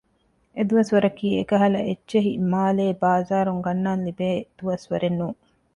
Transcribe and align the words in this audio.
އެ 0.55 0.61
ދުވަސްވަރަކީ 0.69 1.27
އެކަހަލަ 1.37 1.79
އެއްޗެހި 1.87 2.31
މާލޭ 2.51 2.85
ބާޒާރުން 3.01 3.61
ގަންނާން 3.65 4.03
ލިބޭ 4.07 4.29
ދުވަސްވަރެއް 4.59 5.17
ނޫން 5.19 5.39